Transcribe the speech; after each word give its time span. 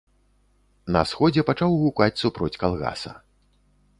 На 0.95 1.03
сходзе 1.11 1.43
пачаў 1.51 1.77
гукаць 1.83 2.09
супроць 2.23 2.51
калгаса. 2.65 3.11